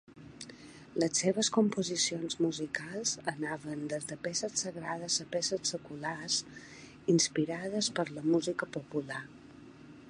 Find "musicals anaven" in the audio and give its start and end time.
2.45-3.83